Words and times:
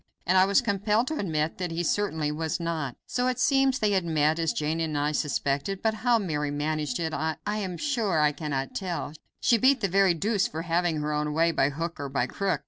And 0.25 0.35
I 0.35 0.45
was 0.47 0.61
compelled 0.61 1.05
to 1.09 1.19
admit 1.19 1.59
that 1.59 1.69
he 1.69 1.83
certainly 1.83 2.31
was 2.31 2.59
not. 2.59 2.95
So 3.05 3.27
it 3.27 3.37
seems 3.37 3.77
they 3.77 3.91
had 3.91 4.03
met, 4.03 4.39
as 4.39 4.51
Jane 4.51 4.79
and 4.79 4.97
I 4.97 5.11
suspected, 5.11 5.83
but 5.83 5.93
how 5.93 6.17
Mary 6.17 6.49
managed 6.49 6.99
it 6.99 7.13
I 7.13 7.37
am 7.45 7.77
sure 7.77 8.19
I 8.19 8.31
cannot 8.31 8.73
tell; 8.73 9.13
she 9.41 9.59
beat 9.59 9.79
the 9.81 9.87
very 9.87 10.15
deuce 10.15 10.47
for 10.47 10.63
having 10.63 11.01
her 11.01 11.13
own 11.13 11.33
way, 11.35 11.51
by 11.51 11.69
hook 11.69 11.99
or 11.99 12.09
by 12.09 12.25
crook. 12.25 12.59